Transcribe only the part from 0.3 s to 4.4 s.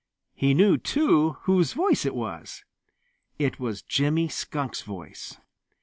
He knew, too, whose voice it was. It was Jimmy